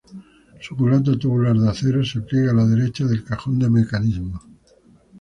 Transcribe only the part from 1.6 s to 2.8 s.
acero se pliega a la